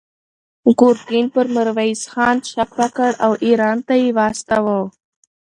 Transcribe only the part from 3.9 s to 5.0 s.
یې واستاوه.